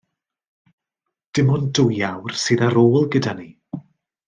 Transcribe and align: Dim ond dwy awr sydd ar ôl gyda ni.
Dim 1.35 1.51
ond 1.57 1.69
dwy 1.81 2.01
awr 2.09 2.35
sydd 2.45 2.65
ar 2.71 2.81
ôl 2.87 2.99
gyda 3.17 3.37
ni. 3.45 3.49